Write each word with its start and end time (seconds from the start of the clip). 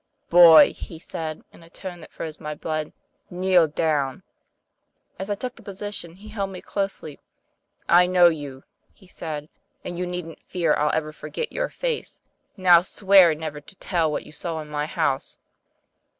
'Boy,' 0.31 0.73
he 0.73 0.97
said, 0.97 1.43
in 1.53 1.61
a 1.61 1.69
tone 1.69 1.99
that 1.99 2.11
froze 2.11 2.39
my 2.39 2.55
blood, 2.55 2.91
'kneel 3.29 3.67
down.' 3.67 4.23
As 5.19 5.29
I 5.29 5.35
took 5.35 5.55
the 5.57 5.61
position, 5.61 6.15
1 6.17 6.27
^eld 6.31 6.49
me 6.51 6.59
closely. 6.59 7.19
'I 7.87 8.07
know 8.07 8.27
you,' 8.27 8.63
he 8.93 9.05
said, 9.05 9.47
'and 9.83 9.99
you 9.99 10.07
needn't 10.07 10.41
fear 10.41 10.73
I'll 10.73 10.89
ever 10.91 11.11
forget 11.13 11.53
your 11.53 11.69
face; 11.69 12.19
now 12.57 12.81
swear 12.81 13.35
never 13.35 13.61
to 13.61 13.75
tell 13.75 14.11
what 14.11 14.25
you 14.25 14.31
saw 14.31 14.59
in 14.61 14.69
my 14.69 14.87
house. 14.87 15.37